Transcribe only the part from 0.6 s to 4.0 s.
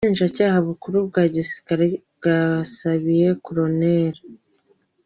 Bukuru bwa Gisirikare bwasabiye Col.